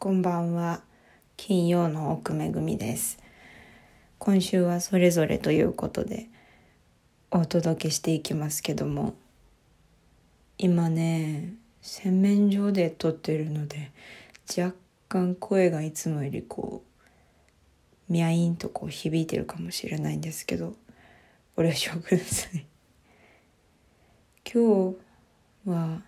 [0.00, 0.82] こんばんは。
[1.36, 3.18] 金曜の奥めぐみです。
[4.20, 6.28] 今週はそれぞれということで
[7.32, 9.14] お届けしていきますけども、
[10.56, 13.90] 今ね、洗面所で撮ってるので、
[14.56, 14.76] 若
[15.08, 16.84] 干声がいつもよりこ
[18.08, 20.76] う、ミャインとこう響いてるかもしれないんですけど、
[21.56, 22.64] ご了承ください。
[24.44, 24.96] 今日
[25.68, 26.02] は、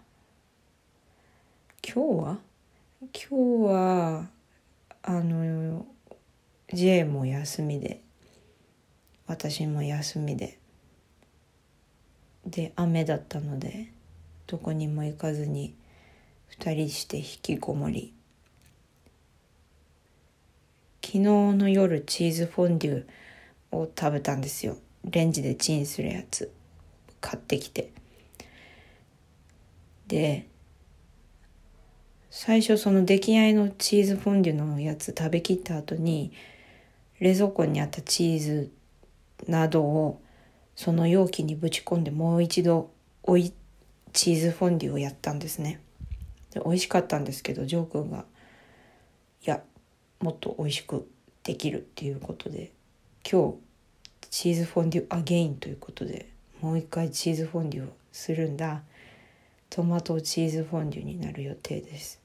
[1.82, 2.49] 今日は？
[3.02, 3.28] 今日
[3.64, 4.28] は
[5.02, 5.86] あの
[6.70, 8.02] J も休みで
[9.26, 10.58] 私も休みで
[12.44, 13.90] で雨だったので
[14.46, 15.74] どこにも行かずに
[16.58, 18.12] 2人して引きこもり
[21.02, 23.04] 昨日の夜チーズフォンデュ
[23.72, 24.76] を食べたんですよ。
[25.04, 26.52] レンジでチンするやつ
[27.22, 27.92] 買ってきて。
[30.06, 30.49] で
[32.30, 36.32] 最初その出来合いのチーズフォンデュのやつ食べきった後に
[37.18, 38.72] 冷蔵庫にあったチーズ
[39.48, 40.20] などを
[40.76, 42.90] その容器にぶち込んでもう一度
[43.24, 43.52] おい
[44.12, 45.80] チーズフォンデュをやったんですね。
[46.52, 48.24] で美味しかったんですけどジョー君が
[49.44, 49.62] いや
[50.20, 51.08] もっと美味しく
[51.42, 52.70] できるっていうことで
[53.28, 56.28] 今日チーズフォンデュアゲインということで
[56.60, 58.82] もう一回チーズフォンデュをするんだ。
[59.70, 62.19] トマトチーズフォンデュになる予定です。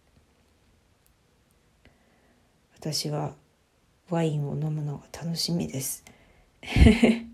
[2.85, 3.33] 私は
[4.11, 6.05] ワインを飲むのが楽しみです。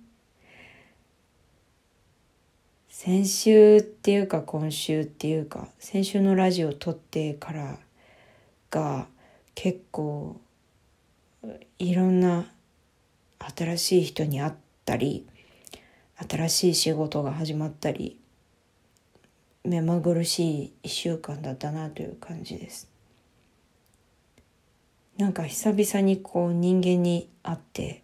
[2.88, 7.80] 先週っていうか今週っていうか先週のラジオを撮ってから
[8.70, 9.10] が
[9.54, 10.40] 結構
[11.80, 12.50] いろんな
[13.58, 14.54] 新しい人に会っ
[14.86, 15.28] たり
[16.30, 18.18] 新しい仕事が始まったり
[19.66, 22.91] 目まぐるしい1週間だったなという感じです。
[25.17, 28.04] なんか久々にこう人間に会って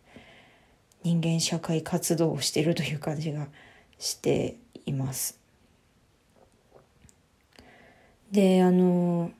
[1.03, 3.48] 人間社会活動をしているという感じが
[3.98, 5.39] しています。
[8.32, 9.32] であの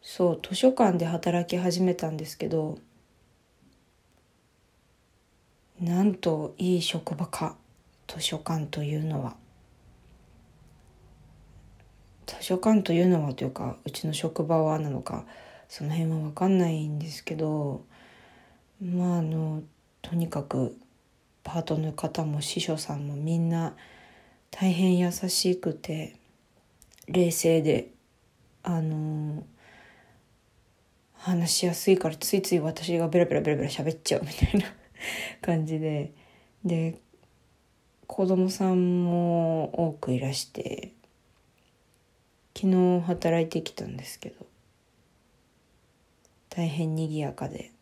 [0.00, 2.78] そう図書館で働き始めたんですけど
[5.80, 7.56] なんといい職場か
[8.06, 9.36] 図書館というのは。
[12.26, 15.24] 図書館というのはというかうちの職場はなのか
[15.72, 17.86] その辺は分かんないんですけど
[18.82, 19.62] まああの
[20.02, 20.76] とにかく
[21.42, 23.74] パートの方も司書さんもみんな
[24.50, 26.16] 大変優しくて
[27.08, 27.88] 冷静で
[28.62, 29.44] あの
[31.14, 34.66] 話しやすいからついつい私がベラベラベラベラ喋っちゃうみたいな
[35.40, 36.12] 感じで。
[36.66, 36.98] で
[38.06, 40.92] 子供さんも多くいらして
[42.54, 44.51] 昨日働いてきたんですけど
[46.54, 47.72] 大変にぎやかで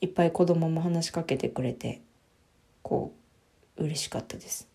[0.00, 2.00] いっぱい子供も話しかけてくれて
[2.82, 3.12] こ
[3.76, 4.66] う嬉しかったです。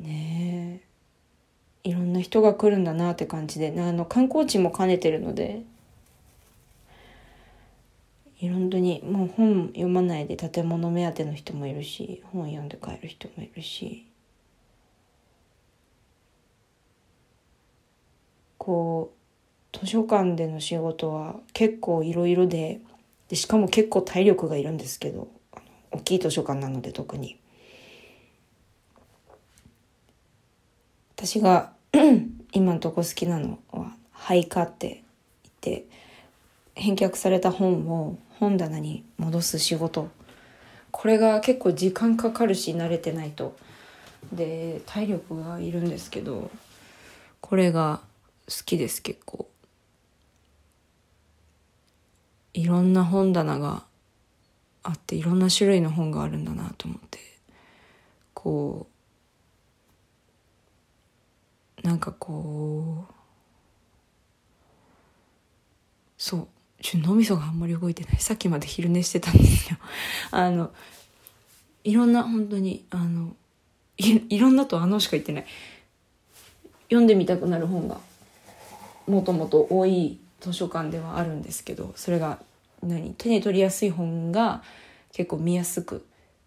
[0.00, 0.82] ね
[1.84, 1.88] え。
[1.88, 5.62] いろんな人が来るんだなって感じであの観光地も兼ねてるので
[8.40, 14.05] いろんにもう本読まないで建物目当ての人もいるし本読んで帰る人もいるし
[18.66, 19.12] こ
[19.72, 22.80] う図書館での仕事は結構いろいろで
[23.28, 25.28] でしかも結構体力がいるんですけど
[25.92, 27.38] 大きい図書館なので特に。
[31.14, 31.72] 私が
[32.52, 35.04] 今のとこ好きなのは廃刊って
[35.64, 35.86] 言って
[36.74, 40.08] 返却された本を本棚に戻す仕事。
[40.90, 43.54] これが結構時間かかるし慣れてないと。
[44.32, 46.50] で体力がいるんですけど
[47.40, 48.00] これが
[48.64, 49.48] きです結構。
[52.54, 53.84] いろんな本棚が
[54.82, 57.18] あっていろんな種類の本があるんだなと思って。
[58.34, 58.86] こ
[61.82, 63.14] うなんかこう
[66.16, 66.48] そう
[66.80, 68.16] ちょ脳みそがあんまり動いてない。
[68.18, 69.78] さっきまで昼寝してたんですよ。
[70.30, 70.72] あの
[71.82, 73.34] いろんな本当にあの
[73.96, 75.46] いいろんなとあのしか言ってない。
[76.84, 78.00] 読んでみたくなる本が
[79.06, 82.38] もともと多い図書館ではあるんですけどそれが
[82.82, 84.62] 何手に取りやすい本が
[85.12, 86.06] 結構見やすく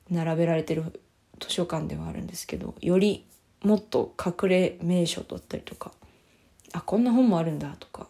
[0.09, 1.01] 並べられてる
[1.39, 3.25] 図書館ではあるんですけどより
[3.63, 5.91] もっと隠れ名所だったりとか
[6.73, 8.07] あこんな本もあるんだとか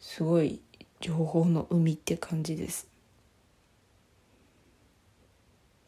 [0.00, 0.60] すごい
[1.00, 2.88] 情報の海って感じです。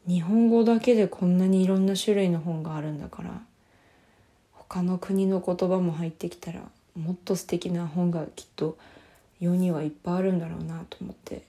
[0.07, 3.41] 日本語だけでこんなにいろんな種類の本があるんだから
[4.71, 6.61] 他の国の言葉も入ってきたら
[6.95, 8.77] もっと素敵な本がきっと
[9.41, 11.43] 世にはいっぱいあるんだろうなと思って。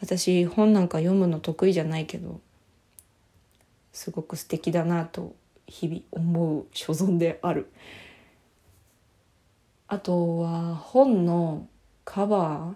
[0.00, 2.40] 私本なんか読むの得意じゃないけど
[3.92, 5.34] すごく素敵だなと
[5.66, 7.70] 日々思う所存である。
[9.88, 11.66] あとは本の
[12.04, 12.74] カバ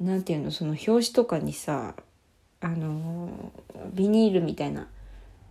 [0.00, 1.94] ーなんていうのその表紙とかにさ
[2.60, 3.52] あの
[3.92, 4.88] ビニールみたいな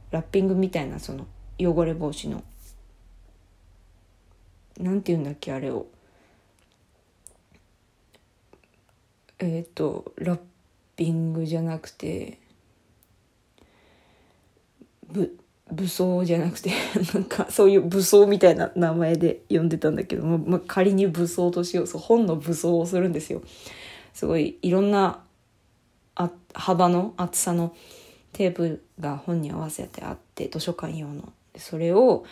[0.09, 1.27] ラッピングみたいなその
[1.59, 2.43] 汚れ防止の
[4.79, 5.87] なんて言うんだっけあれを。
[9.39, 10.39] えっ、ー、とラッ
[10.95, 12.39] ピングじゃなくて
[15.09, 15.37] ぶ
[15.71, 16.71] 武装じゃなくて
[17.13, 23.41] なんかそういう武装みたいな名前で呼んでたんだけども、まあ、仮に武装としようそう本の武装をするんですよ。
[24.13, 25.23] すごいいろんな
[26.15, 27.75] あ幅の厚さの
[28.33, 31.31] テープが本に合わせてあって図書館用の。
[31.57, 32.25] それを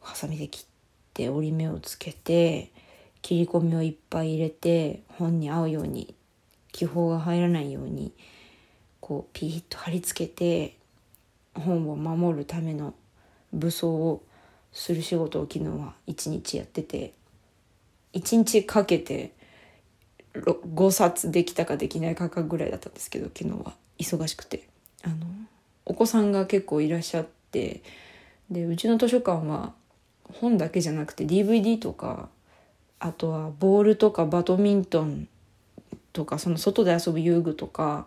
[0.00, 0.73] ハサミで切って
[1.14, 2.70] て折り目をつけて
[3.22, 6.14] 切り込みをいっぱい入れて本に合うように
[6.72, 8.12] 気泡が入らないように
[9.00, 10.76] こうピーッと貼り付けて
[11.54, 12.94] 本を守るための
[13.52, 14.22] 武装を
[14.72, 17.14] する仕事を昨日は一日やってて
[18.12, 19.32] 一日かけて
[20.34, 24.68] 5冊できたかできないかかぐらいだったんですけど昨日は忙しくて。
[25.02, 25.16] あの
[25.86, 27.82] お子さんが結構いらっしゃって
[28.50, 29.74] でうちの図書館は
[30.40, 32.28] 本だけじゃなくて DVD とか
[32.98, 35.28] あとはボールとかバドミントン
[36.12, 38.06] とかその外で遊ぶ遊具とか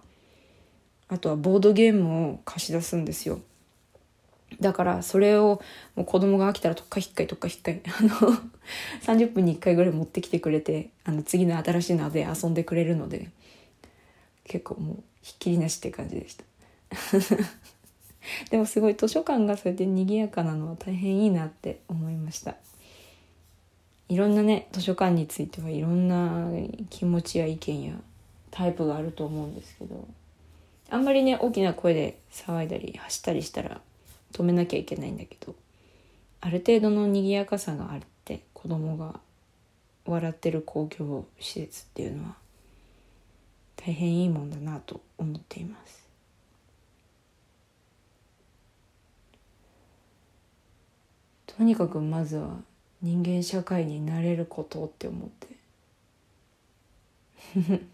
[1.08, 3.40] あとはボードゲームを貸し出すんですよ。
[4.62, 5.62] だからそれを
[5.96, 8.10] もう子供が飽きたらとっかひっかいとっかひっかいあの
[9.04, 13.30] 30分に1回ぐらい持ってきてくれてあの次の新しいので遊んでくれるので
[14.46, 16.46] 結構もうひっきりなしって感じでした。
[18.50, 22.56] でもすごい図書館がそれで賑やかなのは大変いいなって思いました。
[24.10, 26.48] いろんなね図書館についてはいろんな
[26.90, 27.94] 気持ちや意見や
[28.52, 30.08] タイプがあると思うんですけど
[30.90, 33.82] あんまりね大きな声で騒いだり走ったりしたら
[34.32, 35.56] 止めなきゃいけないんだけど
[36.40, 39.20] ある程度の賑やかさがあって子供が
[40.06, 42.36] 笑ってる公共施設っていうのは
[43.76, 46.07] 大変いいもんだなと思っています。
[51.58, 52.50] とにかくまずは
[53.02, 55.48] 人間社会になれることって思って。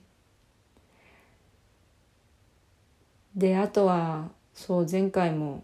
[3.36, 5.63] であとはそう前回も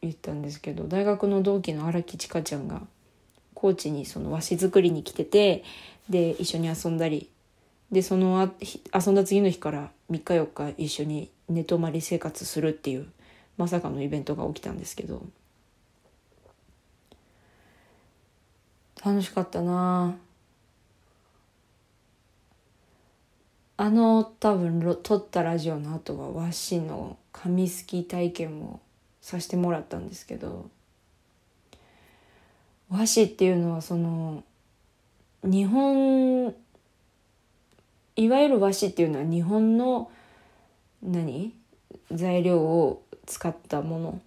[0.00, 2.86] 言ったんですけど大学の同期の荒木千佳ちゃんが
[3.54, 5.64] 高知にその和紙作りに来てて
[6.08, 7.28] で一緒に遊んだり。
[7.90, 8.52] でそのあ
[8.96, 13.08] 遊んだ次の日から3日4日一緒に寝泊まり生活するっていう
[13.56, 15.24] まさかのイベントが起きたんですけど。
[19.04, 20.16] 楽しかったな。
[23.78, 28.80] あの多分撮ったラジオの後は和紙の紙すき体験も
[29.22, 30.68] させてもらったんですけど
[32.90, 34.44] 和紙っていうのはその
[35.42, 36.54] 日本
[38.16, 40.10] いわゆる和紙っていうのは日本の
[41.02, 41.54] 何？
[42.12, 44.20] 材料を使ったもの。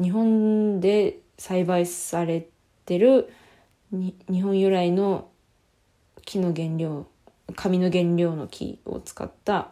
[0.00, 2.46] 日本で栽培され
[2.86, 3.32] てる
[3.92, 5.28] 日本由来の
[6.24, 7.06] 木の原料
[7.54, 9.68] 紙の原料の木を使った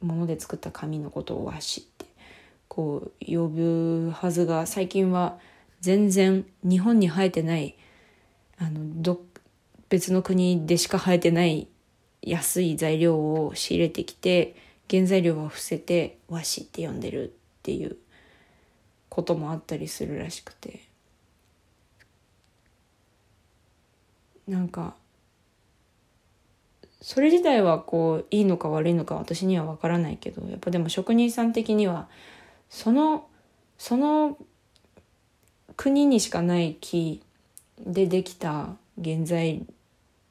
[0.00, 1.62] もので作った紙のことを和紙っ
[1.98, 2.06] て
[2.68, 5.38] こう呼ぶはずが最近は
[5.80, 7.76] 全然日本に生えてない
[8.58, 9.20] あのど
[9.90, 11.68] 別の国でしか生えてない
[12.22, 14.56] 安い材料を仕入れてきて
[14.90, 17.98] 原材料は伏せて和紙って呼んでるっていう
[19.10, 20.85] こともあったりするらしくて。
[24.48, 24.94] なんか
[27.00, 32.08] それ自体はこういいのか悪いのか私には分からないけどやっぱでも職人さん的には
[32.68, 33.26] その
[33.78, 34.38] その
[35.76, 37.22] 国にしかない木
[37.78, 38.70] でできた
[39.02, 39.64] 原材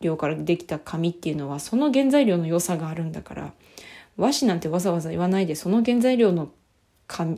[0.02, 3.54] 料からできた紙っていうのはその原材料の良さがあるんだから
[4.18, 6.50] 和紙なんてわざわざ言わないでその原材料の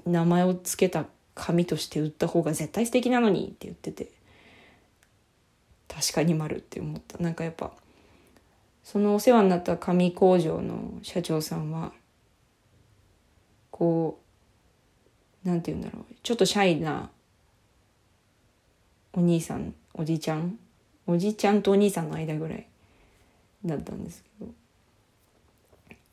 [0.06, 1.06] 名前を付けた
[1.36, 4.17] 紙として売った方が絶対素敵なのにって言ってて。
[5.88, 7.18] 確かに丸って思った。
[7.18, 7.72] なんかやっぱ
[8.84, 11.92] そのお世話になった紙工場の社長さんは
[13.72, 14.20] こ
[15.46, 16.16] うなんて言うんだろう。
[16.24, 17.10] ちょっとシャイな
[19.14, 20.60] お兄さんおじちゃん
[21.08, 22.68] おじちゃんとお兄さんの間ぐらい
[23.66, 24.52] だったんですけど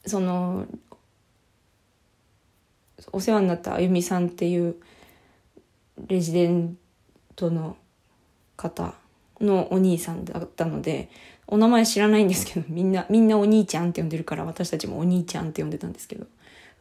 [0.06, 0.66] その
[3.12, 4.76] お世話になったあゆみさんっていう
[6.06, 6.78] レジデン
[7.36, 7.76] トの
[8.56, 8.94] 方
[9.44, 11.08] のお兄さんだったので
[11.46, 16.26] お名前知らないんですけど みんなみんなお兄ちゃんって呼んでるから私たちもお兄ちゃんって呼んでたんですけど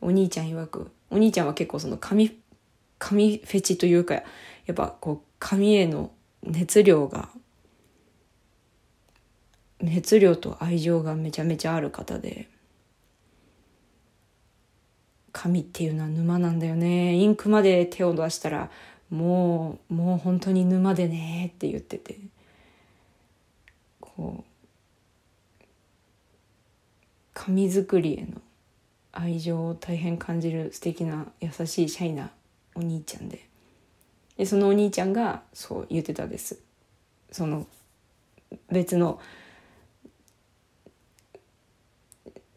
[0.02, 2.38] お兄ちゃん曰くお兄ちゃんは結構その髪
[3.00, 4.24] 髪フェチというかや
[4.72, 6.12] っぱこう髪への
[6.44, 7.30] 熱量が
[9.82, 12.48] 熱量と愛情がめちゃめちゃある方で
[15.34, 17.16] 紙っていうのは沼なんだよね。
[17.16, 18.70] インクまで手を出したら
[19.10, 22.18] もうもう本当に沼でねって言ってて。
[24.16, 25.64] こう
[27.34, 28.42] 紙作りへの
[29.12, 32.32] 愛情を大変感じる素敵な優しいシャイな
[32.76, 33.48] お兄ちゃんで。
[34.38, 36.60] でそのお兄ちゃんがそう言ってたです。
[37.32, 37.68] その
[38.72, 39.20] 別の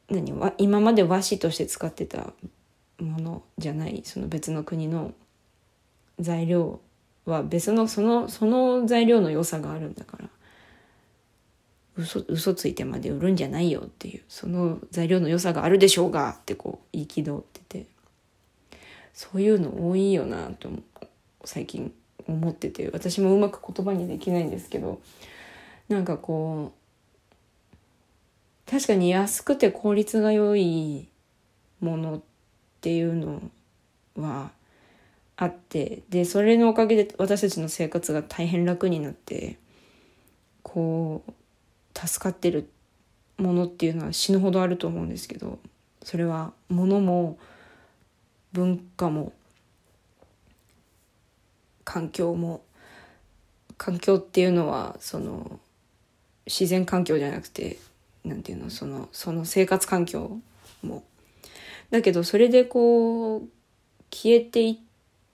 [0.09, 2.33] 何今まで和紙として使ってた
[2.99, 5.13] ものじゃないその別の国の
[6.19, 6.81] 材料
[7.25, 10.26] は別のそのその材料の良さがあるんだから
[11.97, 17.87] 嘘嘘ついてまで売るんじゃないよっていうその材料の良さがあるでしょうがってこう言い気取ってて
[19.15, 20.69] そういうの多いよなと
[21.45, 21.93] 最近
[22.29, 25.01] 思ってて私もうまく言葉にできないんですけど
[25.89, 31.09] なんかこう確かに安くて効率が良い
[31.81, 32.21] ものっ
[32.81, 33.41] ていうの
[34.19, 34.51] は
[35.37, 39.59] あってでそれのおかげで私たちの生活が大変楽になって
[40.63, 41.33] こう
[41.97, 42.69] 助かってる
[43.39, 45.59] ものっていうのは死ぬほどあると思うんですけど
[46.03, 47.39] それは物も
[48.53, 49.33] 文化も
[51.85, 52.63] 環境も
[53.79, 55.61] 環境っていうのはその
[56.47, 57.79] 自然環境じゃなくて
[58.25, 60.39] なんていうのそのその生活環境
[60.83, 61.05] も。
[61.91, 63.49] だけどそれでこう
[64.11, 64.77] 消えていっ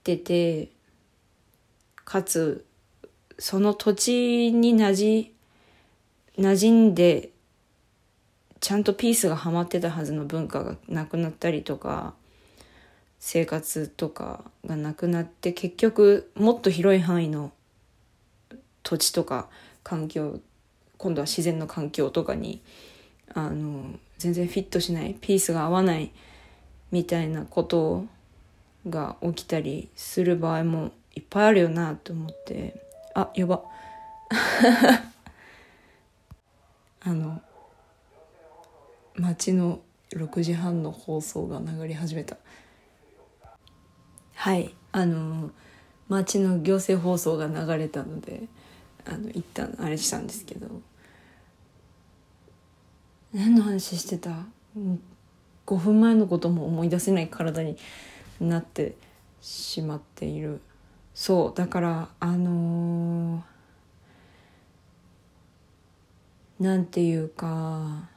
[0.03, 0.69] てて
[2.05, 2.65] かつ
[3.39, 5.32] その土地になじ
[6.37, 7.29] 馴染んで
[8.59, 12.13] ちゃんとピースがはまってたはずの文化がなくなったりとか
[13.19, 17.51] 生活とかがなくなって結局もっと広い範囲の
[18.83, 19.47] 土地とか
[19.83, 20.39] 環境
[20.97, 22.61] 今度は自然の環境とかに
[23.33, 23.83] あの
[24.17, 26.11] 全然フィットしないピースが合わない
[26.91, 28.05] みたいなこと
[28.87, 32.75] が起きたりする場合もいっぱいあるよなと思って
[33.13, 33.63] あやば。
[37.05, 37.41] あの
[39.15, 39.81] 街の
[40.11, 42.37] 6時半の放送が流れ始めた。
[44.35, 44.73] はい。
[44.91, 45.51] あの
[46.07, 48.43] 街の行政放送が流れたので
[49.05, 50.67] あの一旦あれしたんですけど。
[53.33, 54.45] 何の話してた
[55.65, 57.77] ？5分前のことも思い出せない体に
[58.39, 58.95] なって
[59.41, 60.61] しまっている。
[61.13, 63.32] そうだからあのー
[66.63, 68.07] なんていうか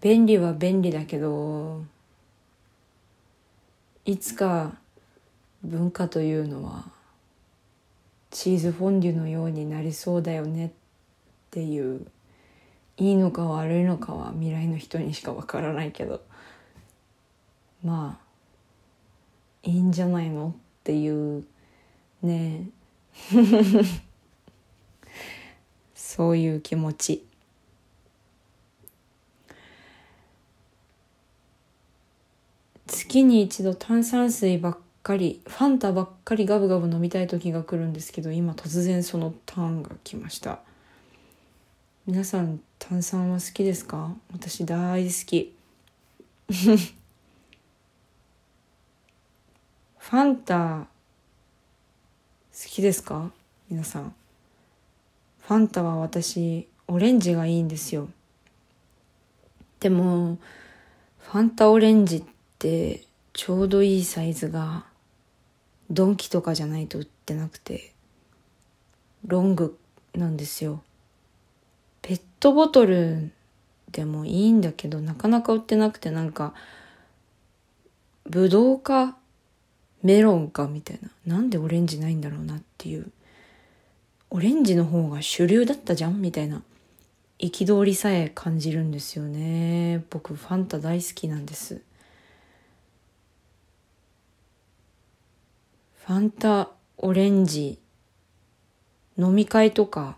[0.00, 1.82] 便利は便利だけど
[4.04, 4.76] いつか
[5.64, 6.84] 文化というのは
[8.30, 10.70] チーズフォンデュのようになりそうだよねっ
[11.50, 12.06] ていう
[12.96, 16.20] いいのか悪いのかは未来の人にしかわからないけど
[17.82, 21.44] まあいいんじゃないのっていう
[22.22, 22.68] ね。
[26.08, 27.22] そういう気持ち。
[32.86, 40.60] 月に一度炭酸水ばっかりファンタばっかりガブガブ飲みたい時が来るんですけど今突然そのターンが来ました。
[42.06, 44.16] 皆さん炭酸は好きですか？
[44.32, 45.54] 私大好き。
[49.98, 50.86] ファンタ好
[52.66, 53.30] きですか？
[53.68, 54.14] 皆さん。
[55.48, 58.10] ファンタは私オレンジがいいんですよ。
[59.80, 60.36] でも
[61.20, 62.24] ファンタオレンジっ
[62.58, 64.84] てちょうどいいサイズが
[65.88, 67.94] ドンキとかじゃないと売ってなくて
[69.26, 69.78] ロング
[70.14, 70.82] なんですよ。
[72.02, 73.32] ペットボトル
[73.90, 76.52] でもいいんだけどなかなか売ってなくてなんか
[78.28, 79.16] ブドウか
[80.02, 81.08] メロンかみたいな。
[81.36, 83.10] なんでオレンジないんだろうなっていう。
[84.30, 86.20] オレンジの方が主流だったじゃん？
[86.20, 86.62] みたいな。
[87.38, 90.04] 憤りさえ感じるんですよね。
[90.10, 91.80] 僕ファンタ大好きなんです。
[96.04, 97.78] ファンタオレンジ
[99.18, 100.16] 飲み会とか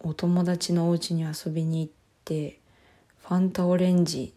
[0.00, 1.92] お友達のお家に遊びに行っ
[2.24, 2.58] て
[3.22, 4.34] ファンタオレンジ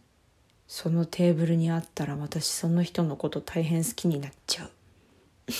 [0.67, 4.72] そのテーブルにあったら私その人のこと大変好きになっちゃう。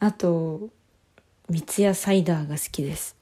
[0.00, 0.70] あと
[1.50, 3.16] 三ツ矢サイダーが好きです。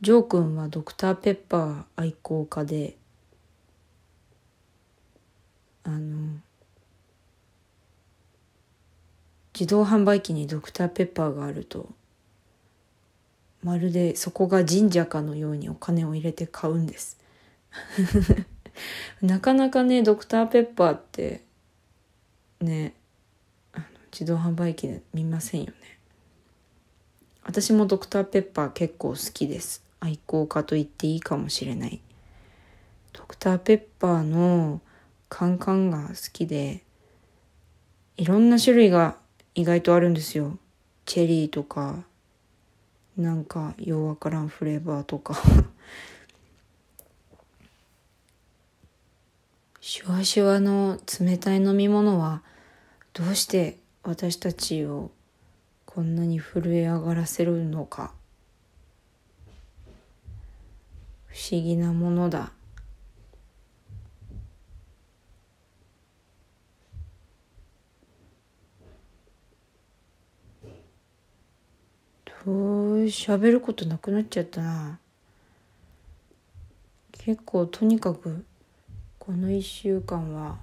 [0.00, 2.96] ジョー君はドクターペッパー愛好家で
[5.82, 6.38] あの
[9.52, 11.88] 自動販売機にドクターペッパーがあると
[13.64, 17.18] まるでそこが神社かのようにお金を入れて買うんです。
[19.20, 21.42] なかなかねドクターペッパーって
[22.60, 22.94] ね
[24.12, 25.72] 自動販売機で見ませんよね。
[27.42, 29.82] 私もドクターペッパー結構好きです。
[30.00, 32.00] 愛好家と言っていいかもしれない。
[33.12, 34.80] ドクターペッパーの
[35.28, 36.82] カンカンが好きで
[38.16, 39.16] いろんな種類が
[39.54, 40.58] 意外とあるんですよ。
[41.06, 42.04] チェリーとか
[43.16, 45.36] なんかようわからんフレーバーとか。
[49.80, 52.42] シュワシュワの冷たい飲み物は
[53.12, 55.10] どうして私たちを
[55.84, 58.12] こんなに震え上がらせるのか。
[61.26, 62.52] 不思議なものだ。
[73.10, 74.98] 喋ることなくなっちゃったな。
[77.12, 78.44] 結構とにかく
[79.18, 80.58] この1週間は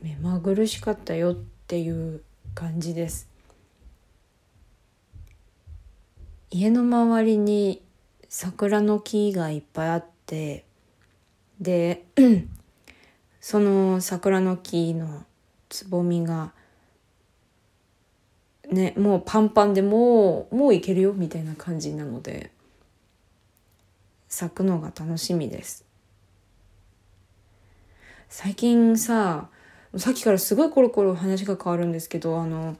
[0.00, 1.32] 目まぐるしかったよ。
[1.32, 2.22] ってていう
[2.54, 3.28] 感じです。
[6.50, 7.82] 家の周りに
[8.30, 10.64] 桜の木がいっぱいあって
[11.60, 12.06] で
[13.40, 15.26] その桜の木の
[15.68, 16.52] つぼみが
[18.70, 22.50] ねもうパンパンでもうもういけるよみたいな感じなので
[24.28, 25.84] 咲くのが楽しみです。
[28.30, 29.48] 最近さ
[29.98, 32.76] さっきからすごいコロコロ話が変わるんですけどあの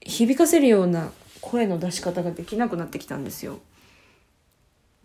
[0.00, 1.10] 響かせるような
[1.40, 3.60] 声の出し方ができなくなってきたんですよ。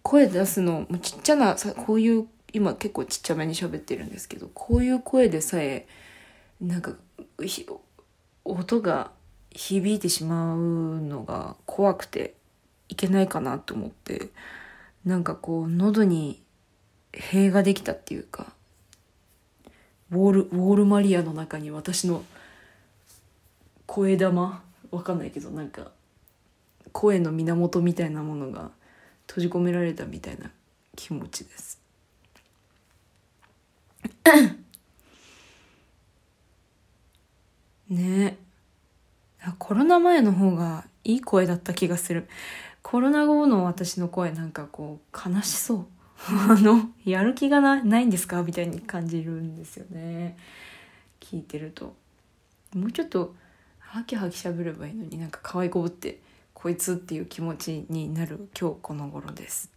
[0.03, 5.87] 声出すのもちっちゃなさこういう今結構ちっちゃめに喋ってるんですけどこういう声でさえ
[6.59, 6.93] なんか
[8.43, 9.11] 音が
[9.51, 12.35] 響いてしまうのが怖くて
[12.89, 14.29] いけないかなと思って
[15.05, 16.41] なんかこう喉に
[17.13, 18.53] 塀ができたっていうか
[20.11, 22.23] ウォールウォールマリアの中に私の
[23.85, 24.63] 声玉？
[24.91, 25.91] わかんないけどなんか
[26.91, 28.71] 声の源みたいなものが
[29.27, 30.51] 閉じ込められたみたいな
[30.97, 31.79] 気持ちです。
[37.89, 38.37] ね。
[39.43, 42.27] えコロナ前の方がいい声だった気がする。
[42.81, 45.85] コロナ後の私の声なんかこう悲しそう。
[46.29, 48.43] あのやる気がなないんですか？
[48.43, 50.37] みたいに感じるんですよね。
[51.19, 51.95] 聞いてると。
[52.75, 53.35] もうちょっと
[53.79, 56.21] ハキハキしゃべればいいのになんか可愛い子ぶって
[56.53, 59.71] こいつっていう気持ちになる今日この頃です。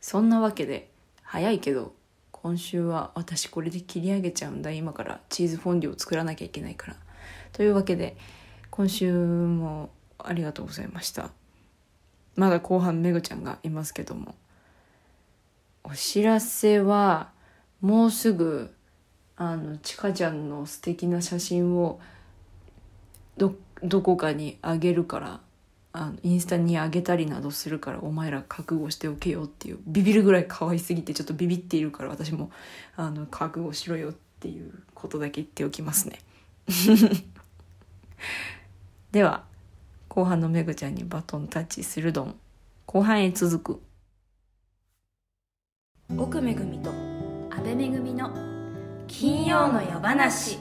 [0.00, 0.90] そんなわけで
[1.22, 1.94] 早いけど
[2.30, 4.70] 今週は私これで切り上げちゃうんだ。
[4.70, 6.96] 今からチーズフォンデュを作らなきゃいけないから。
[7.52, 8.16] というわけで
[8.70, 11.30] 今週もありがとうございました。
[12.36, 14.34] まだ後半めぐちゃんがいますけども。
[15.84, 17.30] お知らせは
[17.80, 18.74] もうすぐ
[19.36, 22.00] あのちかちゃんの素敵な写真を
[23.36, 25.40] どどこかにあげるから
[25.92, 32.50] あのインスタにあげたりなどするからお前ら覚悟しておけよっていうビビるぐらい可愛すぎてちょっとビビっているから私も
[32.96, 36.20] あの覚悟しろよっていうことだけ言っておきますね。
[39.12, 39.44] では
[40.08, 42.34] 後半のめぐちゃんにバトンタッチするどん
[42.86, 43.82] 後半へ続く
[46.18, 46.90] 奥めぐみと
[47.50, 48.30] 阿部めぐみの
[49.08, 50.58] 金曜の夜話。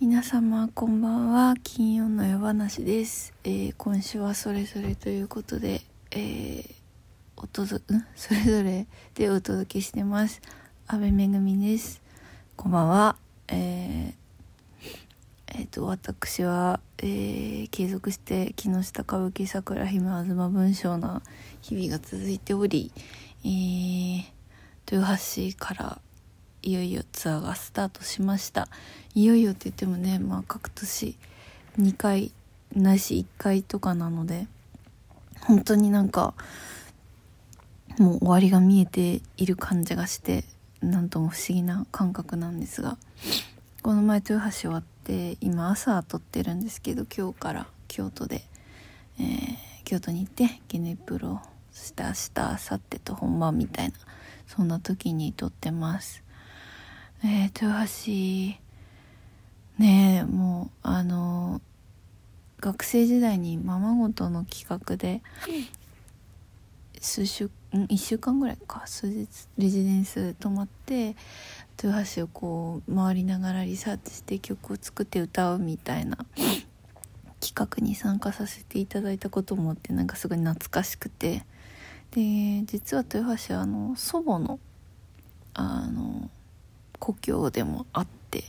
[0.00, 1.54] 皆様こんばんは。
[1.62, 6.64] 金曜の夜話です、えー、今週はそれぞれということで、えー、
[7.36, 7.80] おとどん？
[8.16, 10.40] それぞれでお届けしてます。
[10.86, 12.02] 阿部めぐみです。
[12.56, 13.16] こんばんは。
[13.48, 14.23] えー
[15.56, 21.22] えーと、私は、えー、継続して木下歌舞伎桜姫東文章の
[21.62, 22.90] 日々が続いており、
[23.44, 24.24] えー、
[24.90, 26.00] 豊橋から
[26.62, 28.66] いよいよツアーがスタートしました。
[29.14, 31.16] いよいよって言ってもね、まあ、各年
[31.78, 32.32] 2回
[32.74, 34.48] ないし1回とかなので
[35.42, 36.34] 本当になんか
[37.98, 40.42] もう終わりが見えている感じがして
[40.80, 42.98] なんとも不思議な感覚なんですが
[43.82, 48.42] この前豊橋終わってで今朝撮ってるんですけど今日から京都で、
[49.20, 51.40] えー、京都に行ってゲネプロ
[51.72, 53.94] そして明日明後日と本番みたいな
[54.46, 56.22] そんな時に撮ってます、
[57.22, 61.60] えー、豊橋ねえもうあの
[62.60, 65.20] 学生時代にままごとの企画で
[67.00, 71.16] 数週ん1週間ぐらいか数日レジデンス泊まって
[71.82, 76.18] 豊橋をこう回りながらリサーチして曲を作って歌うみたいな
[77.40, 81.44] 企画に参加させていただいたこともあってなんかすごい懐かしくて。
[82.14, 84.60] で実は豊橋はあの祖母の
[85.54, 86.30] あの
[87.00, 88.44] 故郷でもあって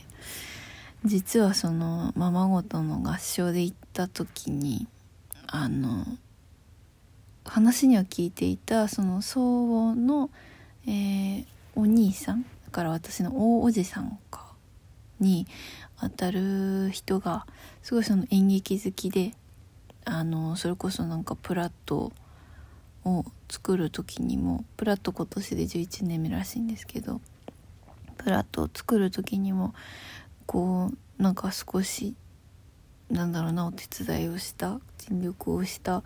[1.04, 4.86] 実はそのままごとの合唱で行った時に
[5.46, 6.04] あの
[7.44, 9.40] 話には聞いていたその祖
[9.90, 10.30] 母の、
[10.86, 12.44] えー、お兄さん
[12.76, 14.52] から私の大おじさんか
[15.18, 15.46] に
[15.98, 17.46] 当たる人が
[17.82, 19.32] すごいその演劇好きで
[20.04, 22.12] あのそれこそなんかプラット
[23.06, 27.22] を作る時にもプラット今年で11年目らしいんですけど
[28.18, 29.72] プラットを作る時にも
[30.44, 32.14] こうなんか少し
[33.10, 36.02] なんだろうなお手伝いをした尽力をした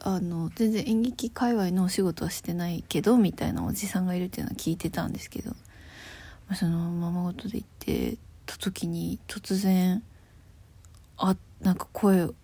[0.00, 5.54] あの全然演劇界隈のお仕事はしてないけどみたいなおじさんがいるっていうのは聞いてたんですけど、
[6.48, 10.02] まあ、そのままごとで行ってた時に突然
[11.18, 12.34] あなんか声を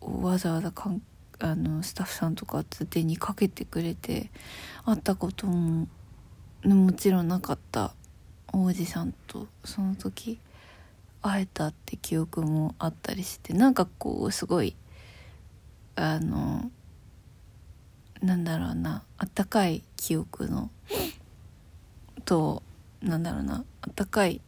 [0.00, 1.02] わざわざかん
[1.38, 4.30] あのスタッフさんとか手にかけてくれて
[4.84, 5.86] 会ったことも
[6.64, 7.94] もちろんなかった
[8.52, 10.40] 王子さんとその時
[11.22, 14.74] 会えたって記憶もあったりしてなんかこうすごい
[15.94, 16.70] あの
[18.20, 20.70] なんだろうなあったかい記憶の
[22.24, 22.62] と
[23.02, 24.40] なんだろうなあったかい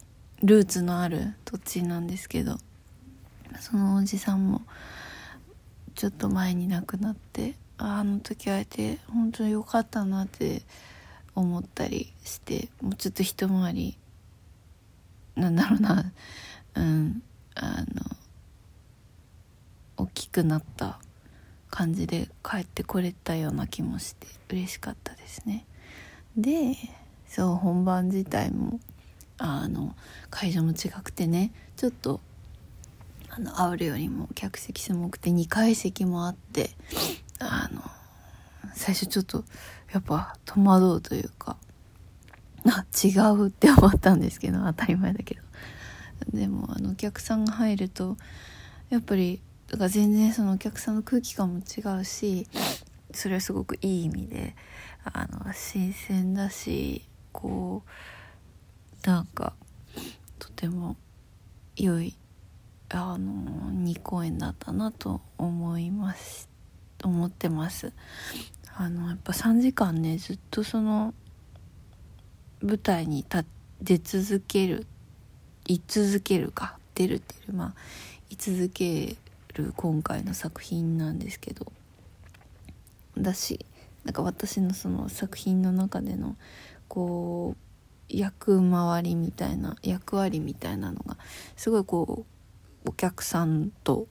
[0.43, 2.59] ルーツのある土地なんですけど
[3.61, 4.63] そのおじさんも
[5.95, 10.63] ちょっと前に亡くなってあの時会えて本当に良かったなって
[11.35, 13.97] 思ったりしてもうちょっと一回り
[15.37, 16.13] なんだろうな
[16.75, 17.23] うん
[17.55, 18.17] あの
[19.97, 20.99] 大きくなった
[21.71, 25.67] 感じで帰ってこれたような気もして嬉しかったですね。
[26.37, 26.75] で
[27.31, 28.81] そう本番自体も
[29.39, 29.95] あの
[30.31, 32.21] 会場も違くてねちょっと
[33.31, 36.71] あの会うよりも客席狭くて2階席もあって
[37.39, 37.83] あの
[38.75, 39.45] 最初ちょっと
[39.93, 41.57] やっぱ戸惑うというか
[42.67, 45.41] あ違うって思ったんですけど当たり前だけど。
[46.35, 48.19] でもあのお客さんが入ると
[48.91, 52.47] やっぱりだから全然そのお客さんの空気感も違うし
[53.13, 54.55] それはすごくいい意味で
[55.05, 57.09] あの新鮮だし
[57.41, 57.83] こ
[59.05, 59.55] うなんか
[60.39, 60.97] とても
[61.77, 62.15] 良い
[62.89, 66.51] あの2公演だったなと思います。
[67.03, 67.93] 思ってます
[68.77, 71.15] あのやっぱ3時間ねずっとその
[72.63, 73.45] 舞台に立
[73.83, 74.87] 出続ける
[75.67, 77.75] 居続けるか出るっていうまあ
[78.29, 79.17] 居続け
[79.55, 81.73] る今回の作品なんですけど
[83.17, 83.65] だし
[84.05, 86.37] なんか私のその作品の中での
[86.91, 87.57] こう
[88.09, 91.17] 役回りみたいな役割みたいなのが
[91.57, 92.27] すごいこ
[92.85, 94.09] うお客さんと、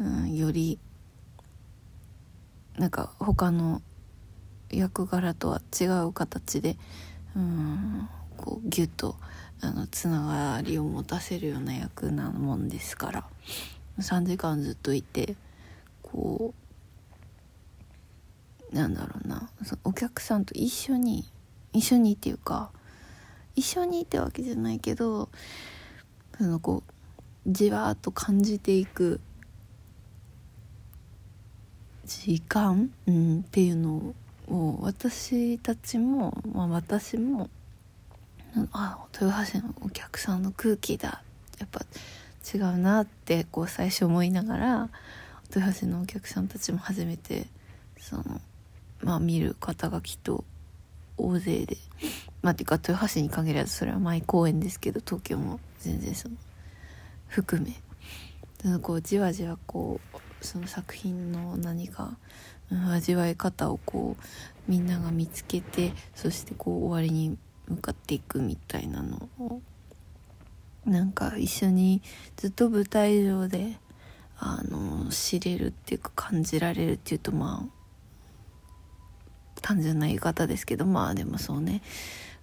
[0.00, 0.78] うん、より
[2.78, 3.82] なんか他の
[4.70, 6.78] 役柄とは違う形で、
[7.36, 9.16] うん、こうギュッと
[9.60, 13.24] あのつながりを持たせるような役なもんですから
[13.98, 15.36] 3時間ずっといて
[16.02, 16.54] こ
[18.72, 19.50] うなんだろうな
[19.84, 21.26] お客さんと一緒に
[21.78, 22.70] 一緒にっていうか
[23.54, 25.28] 一緒にってわけじゃないけど
[26.36, 26.82] そのこ
[27.46, 29.20] うじわーっと感じていく
[32.04, 34.14] 時間、うん、っていうの
[34.48, 37.48] を私たちも、まあ、私も
[38.72, 41.22] あ豊橋のお客さんの空気だ。
[41.60, 41.84] やっぱ
[42.54, 44.88] 違うなってこう最初思いながら
[45.54, 47.46] 豊橋のお客さんたちも初めて
[47.98, 48.24] その
[49.02, 50.44] まあ見る方がきっと
[51.18, 51.76] 大勢で。
[52.40, 56.36] まあていうか豊橋に限らずそれは毎公演ですけど東京も全然その
[57.26, 57.74] 含め。
[58.80, 62.16] こうじわじわこうその作品の何か、
[62.92, 69.62] 味わい方をこうみんなが見つけてそしてこう終わりに向かっていくみたいなのを
[70.84, 72.02] なんか一緒に
[72.36, 73.76] ずっと舞台上で
[74.38, 77.77] あの知れるっていうか感じられるっていうとまあ
[79.60, 81.82] 単純な言い方ですけどまあでもそうね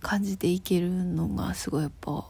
[0.01, 2.25] 感じていけるのがすごいやっぱ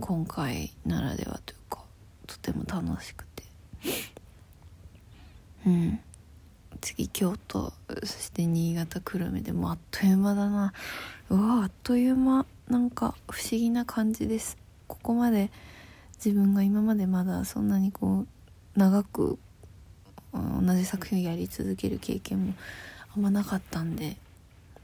[0.00, 1.84] 今回ならではというか
[2.26, 3.42] とても楽しくて。
[5.66, 6.00] うん。
[6.80, 10.72] 次京都そして新潟久留米でもあっという間だな。
[11.28, 12.46] うわあっという間。
[12.68, 14.56] なんか不思議な感じです。
[14.86, 15.50] ここまで
[16.24, 19.38] 自分が今までまだそんなにこう長く
[20.32, 22.54] 同じ作品をやり続ける経験も
[23.14, 24.16] あんまなかったんで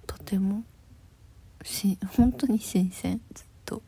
[0.07, 0.65] とても
[1.63, 3.21] し本当に新鮮。
[3.33, 3.83] ずっと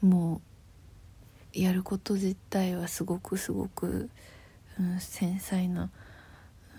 [0.00, 0.40] も
[1.54, 4.10] うやること自体はすごくすごく、
[4.78, 5.90] うん、繊細な、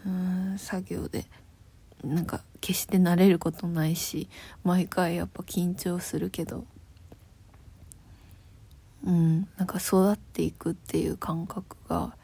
[0.05, 1.25] うん、作業で
[2.03, 4.29] なんか決して慣れることないし
[4.63, 6.65] 毎回やっぱ緊張するけど
[9.05, 12.15] うんなんか育っていくっていう感覚が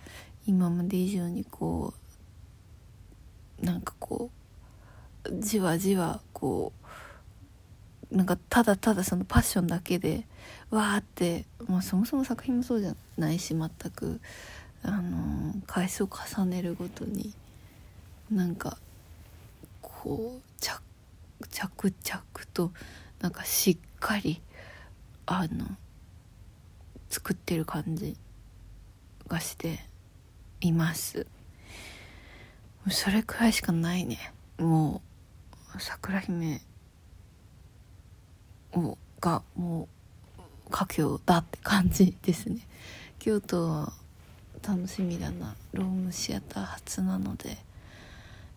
[0.46, 2.03] 今まで以上にこう
[3.63, 4.30] なんかこ
[5.26, 6.73] うじわじわこ
[8.12, 10.26] うなんかただただそのパッションだけで
[10.69, 14.19] わーって、まあ、そもそも作品もそうじゃないし全く、
[14.84, 17.34] あのー、回数を重ねるごとに
[18.30, 18.78] なんか
[19.82, 20.82] こう着
[21.49, 22.23] 着々
[22.54, 22.71] と
[23.21, 24.41] なんかしっかり
[25.26, 25.65] あの
[27.10, 28.17] 作ってる感じ
[29.28, 29.80] がして
[30.62, 31.26] います。
[32.89, 34.34] それくらいしかないね。
[34.58, 35.02] も
[35.76, 36.62] う桜姫
[38.74, 39.88] をがも
[40.38, 42.67] う佳境だって感じですね。
[43.19, 43.93] 京都は
[44.67, 45.56] 楽しみだな。
[45.72, 47.58] ロームシアター初なので。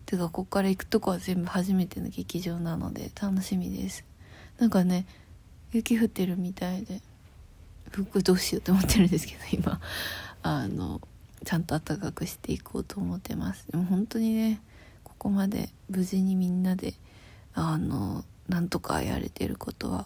[0.05, 4.05] てかここから行くとこは全部初めての劇場なので楽しみです。
[4.57, 5.05] なんかね
[5.73, 7.01] 雪降ってるみたいで
[7.91, 9.81] 服どうしようって思ってるんですけど今。
[10.43, 11.01] あの
[11.45, 13.65] ちゃんと暖かくしていこうと思ってます。
[13.71, 14.61] でも本当にね
[15.03, 16.93] ここまで無事にみんなで
[17.53, 20.05] あのなんとかやれてることは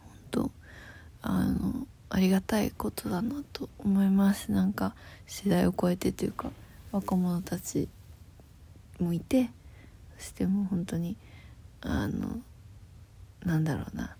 [0.00, 0.50] 本当
[1.22, 4.52] あのありがたいことだなと思います。
[4.52, 4.94] なんか
[5.26, 6.50] 世代を超えてというか
[6.90, 7.88] 若者たち
[8.98, 9.50] もいて
[10.18, 11.16] そしてもう本当に
[11.80, 12.38] あの
[13.44, 14.14] なんだろうな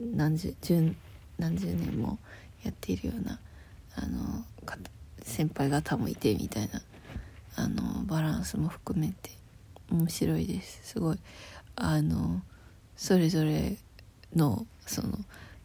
[0.00, 0.94] 何十十
[1.38, 2.18] 何十年も
[2.64, 3.38] やっているような
[3.96, 4.44] あの
[5.22, 6.82] 先輩方もいてみたいな
[7.56, 9.30] あのバランスも含めて
[9.90, 10.80] 面白いです。
[10.92, 11.18] すごい。
[11.76, 12.42] あの
[12.96, 13.76] それぞれ
[14.34, 15.18] のその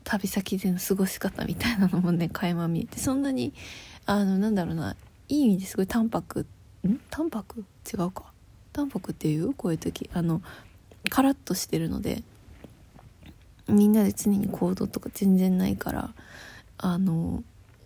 [0.03, 3.53] 旅先での過ごし方みたいなのもね垣間見えてそんなに
[4.05, 4.95] あのなんだろうな
[5.27, 6.45] いい意味ですごい淡白。
[6.87, 6.99] ん？
[7.09, 7.65] 淡白？
[7.91, 8.25] 違うか。
[8.71, 9.53] 淡白っていう？
[9.53, 10.09] こういう時？
[10.13, 10.41] あの
[11.09, 12.23] カラッとしてるので
[13.67, 16.13] みんなで常に行動とか全然ないから
[16.77, 17.43] あの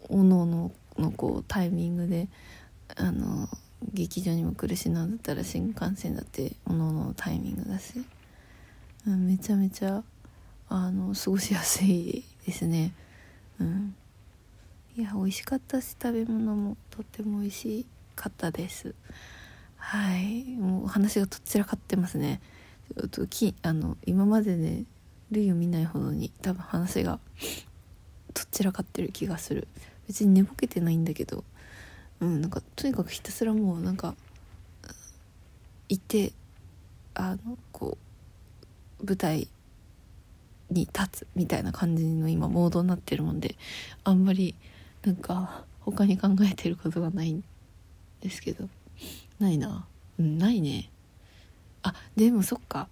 [0.09, 2.27] おのおののこうタイミングで
[2.97, 3.47] あの
[3.93, 8.03] 劇場にも来るしなんだったら新幹線だっておのおののタイミングだし
[9.05, 10.03] めちゃめちゃ
[10.67, 12.93] あの過ごしやすいですね。
[13.59, 13.95] うん。
[14.95, 18.93] いや美味しかったし食べ物もとっても美味しかったです。
[19.77, 20.43] はい。
[20.57, 22.41] もう話がとっちらかってますね。
[23.11, 24.83] ときあの今までね
[25.31, 27.19] 類を見ないほどに多分話が
[28.33, 29.67] とっちらかってる気がする。
[30.09, 31.43] 別に寝ぼけてないんだけど
[32.19, 34.15] うんなんかとにかくひたすらもうなんか
[35.87, 36.33] いて
[37.13, 37.97] あのこ
[39.01, 39.47] う舞台
[40.71, 43.55] に立つみたいな感じの今モードになってるもんで
[44.03, 44.55] あんまり
[45.03, 47.43] なんか他に考えてることがないん
[48.21, 48.67] ですけど
[49.39, 49.85] ないな。
[50.19, 50.89] うんないね。
[51.83, 52.89] あでもそっか。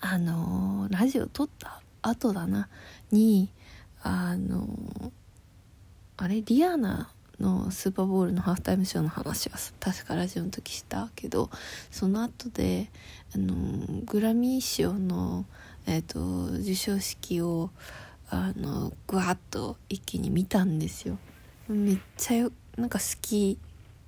[0.00, 2.68] あのー、ラジオ撮った後だな。
[3.10, 3.50] に
[4.02, 5.10] あのー、
[6.22, 11.50] あれリアーナのスーパーボールのハーフタイムショーの話は確かラジオの時したけど
[11.90, 12.90] その後で
[13.34, 15.46] あのー、グラミー賞の、
[15.88, 17.70] えーと、授賞式を
[18.30, 21.18] あのぐわっと一気に見たんですよ。
[21.68, 23.58] めっちゃよなんか好き。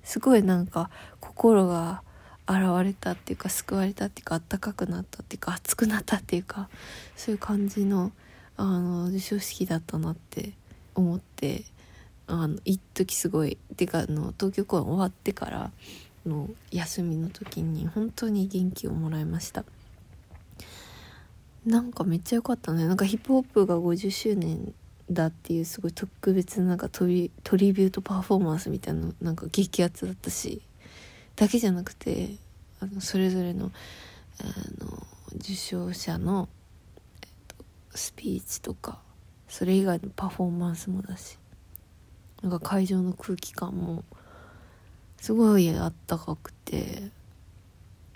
[0.03, 2.01] すごいなんか心が
[2.47, 6.69] 現れたっていうか救われたっていうかあったかくなったっていうか熱くなったっていうか
[7.17, 8.13] そういう感じの
[8.55, 10.53] あの授賞式だったなって
[10.95, 11.65] 思って。
[12.27, 15.71] あの一時すごいてかあの東京公演終わってから
[16.25, 19.63] の休みの時に本当に元気をもらいました。
[21.65, 22.85] なんかめっちゃ良かったね。
[22.85, 24.73] なんかヒップホップが50周年
[25.11, 30.61] だっていうすごい特別なんかトリトリビュートパフォーマンスみたいななんか激アツだったし
[31.35, 32.35] だけじゃなくて
[32.79, 33.71] あのそれぞれの
[34.39, 34.43] あ
[34.83, 36.49] の受賞者の、
[37.23, 37.55] えっと、
[37.93, 38.99] スピーチとか
[39.47, 41.37] それ以外のパフォーマンスもだし
[42.41, 44.03] なんか会場の空気感も
[45.19, 47.09] すごいあったかくて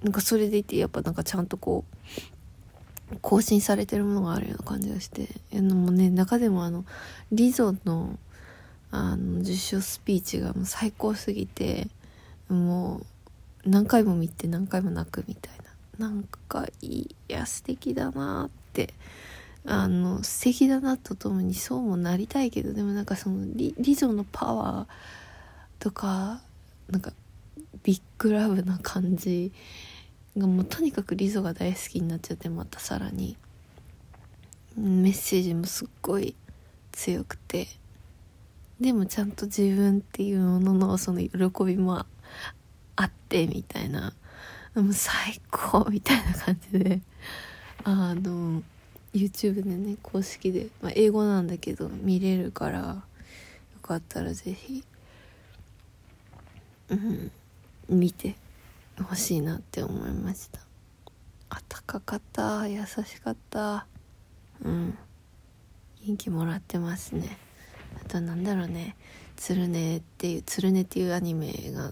[0.03, 1.83] なんかそれでいてやっぱなんかちゃんとこ
[3.11, 6.85] う更新されてるものがあるような感じがしてでもね中でもあの
[7.31, 8.17] リゾの
[8.91, 11.87] あの受賞スピーチがもう最高すぎて
[12.47, 13.01] も
[13.65, 15.69] う何回も見て何回も泣くみたいな。
[15.99, 18.93] なんかいや素敵だなって
[19.65, 26.41] あの素敵だなとともにそうもなりたいけどでもなんかそのリリゾのパワーとか
[26.89, 27.13] なんか
[27.83, 29.51] ビッグラブな感じ
[30.37, 33.37] がもうとにかくリゾが大好きになっちゃってまたさらに。
[34.77, 36.35] メッセージもすっごい
[36.91, 37.67] 強くて。
[38.79, 42.05] でもちゃんと自分っていうもののその喜びも
[42.95, 44.13] あってみたいな。
[44.75, 47.01] もう最高みたいな感じで。
[47.83, 48.63] あの
[49.13, 53.01] YouTube でね公式で、まあ、英語なんだけど見れるからよ
[53.81, 54.83] かったら是非
[56.89, 57.31] うん
[57.89, 58.35] 見て
[59.01, 60.59] ほしいなって思いました。
[61.49, 63.87] あったかかった優しかった。
[64.63, 64.97] うん。
[66.05, 67.37] 元気もらってますね。
[67.99, 68.95] あとなんだろうね
[69.35, 71.91] 「つるね」っていう「つるね」っていうアニメが、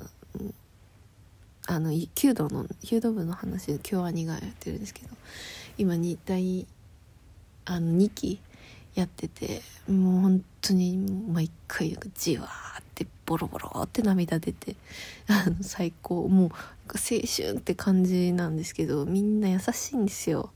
[1.67, 5.10] あの弓道の弓道部の話で京アニがやってるんですけど
[5.77, 6.67] 今2第
[7.69, 8.39] あの2期
[8.95, 10.97] やっててもう本当に
[11.30, 12.47] 毎回じわ
[12.80, 14.77] ってボロボロって涙出て
[15.27, 20.51] あの最高もう青春って感じなんですけどみんな優しいんですよ。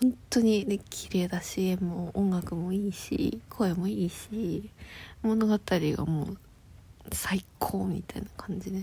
[0.00, 4.70] 本当にね綺麗だしもう音楽もいいし声もいいし
[5.22, 6.38] 物語がもう
[7.12, 8.82] 最高みたいな感じで。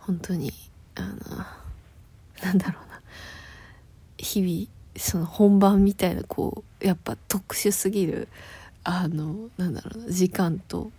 [0.00, 0.52] 本当に
[0.96, 1.16] あの
[2.42, 3.00] なんだろうな。
[4.18, 8.28] 日々その本番みたいなこうやっぱ特殊すぎる
[8.84, 10.92] あのなんだろうな時間と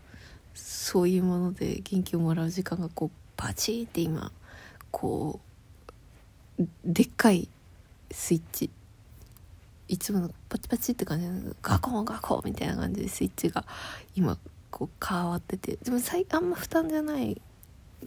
[0.55, 4.31] そういうもので元気をもらう時間がこうバチーって今
[4.89, 5.39] こ
[6.59, 7.47] うでっかい
[8.09, 8.69] スイッチ。
[9.87, 13.65] いつものパチパチって感じでガコンガコンみたいな感じでスイッチが
[14.15, 14.37] 今
[14.71, 15.77] こう変わってて。
[15.77, 17.39] でもあんま負担じゃない。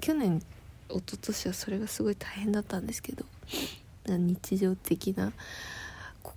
[0.01, 0.43] 去年
[0.89, 3.25] 一昨年はそれがすごい大変だったんですけど。
[4.07, 5.33] 日常的な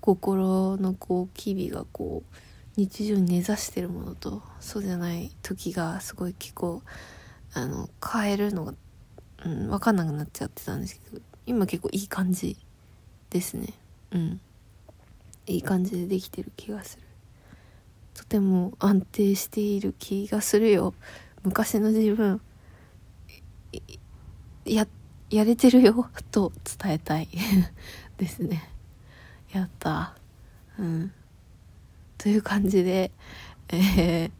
[0.01, 2.35] 心のこう機微がこう
[2.77, 6.83] 日常に根ざしてるものとそうじゃない時がすごい結構
[7.53, 8.73] あの変えるのが、
[9.45, 12.57] うん、分かんなくなっちゃってたんですけど今結構いい感じ
[13.29, 13.73] ですね。
[14.11, 14.41] うん。
[15.47, 17.03] いい感じでできてる気がする。
[18.13, 20.93] とても安定している気がするよ。
[21.43, 22.41] 昔の自分
[24.65, 24.87] や
[25.29, 26.09] やれてるよ。
[26.31, 27.29] と伝えたい。
[28.17, 28.69] ですね。
[29.57, 30.15] やった。
[30.79, 31.11] うん。
[32.17, 33.11] という感じで
[33.69, 34.31] え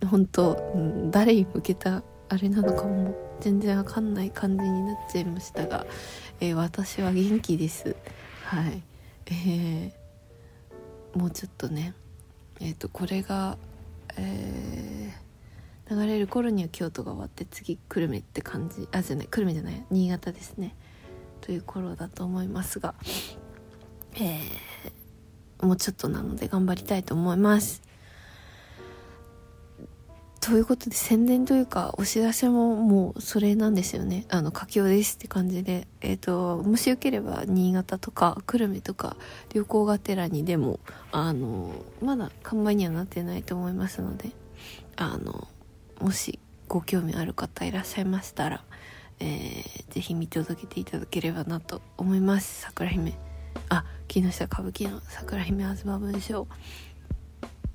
[0.00, 5.86] ー、本当、うん、誰に向けたあれなのかも全然わかんない感じになっちゃいましたが、
[6.40, 7.96] えー、私は元気です。
[8.44, 8.82] はい。
[9.26, 11.94] えー、もうちょっとね
[12.60, 13.56] えっ、ー、とこれが
[14.18, 20.74] えー、流れる頃には京都が終わって次久留米って感じあじゃない久留米じゃない新潟ですね。
[21.42, 22.94] という頃だと思いますが
[24.18, 27.82] えー、もうちょっとなので頑張りたいと思います。
[30.40, 34.26] ということで宣伝というかお知らせももうそれなんですよね。
[34.28, 35.88] あの佳境ですって感じで。
[36.00, 39.16] えっ、ー、ともしよければ新潟とか久留米とか
[39.52, 40.78] 旅行がてらにでも
[41.10, 44.30] あのまだ完売にはなってないと思いますので
[44.94, 45.48] あの
[46.00, 48.62] もしご興味ある方いらっしゃいましたら、
[49.18, 52.60] えー、ぜひ見届けていただければなと思います。
[52.62, 53.25] 桜姫。
[53.68, 56.46] あ木下歌舞伎の桜姫東文章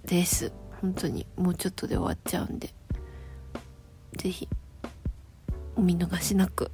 [0.05, 0.51] です。
[0.81, 2.73] 本当にもうちょっとで終わっちゃうんで。
[4.17, 4.47] 是非
[5.75, 6.71] お見逃しなく。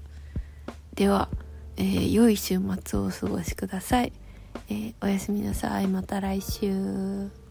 [0.94, 1.30] では、
[1.76, 4.14] えー、良い週末をお過ごしください、
[4.70, 5.88] えー、おやすみなさい。
[5.88, 7.47] また来週。